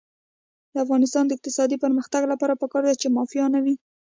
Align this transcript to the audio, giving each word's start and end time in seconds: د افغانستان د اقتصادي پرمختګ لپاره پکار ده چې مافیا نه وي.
د 0.73 0.75
افغانستان 0.85 1.23
د 1.27 1.31
اقتصادي 1.37 1.77
پرمختګ 1.83 2.21
لپاره 2.31 2.59
پکار 2.61 2.83
ده 2.89 2.93
چې 3.01 3.13
مافیا 3.17 3.45
نه 3.55 3.59
وي. 3.63 3.75